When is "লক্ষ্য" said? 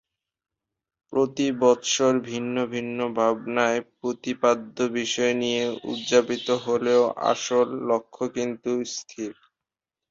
7.89-8.23